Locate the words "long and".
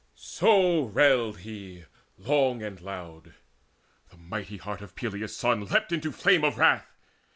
2.17-2.81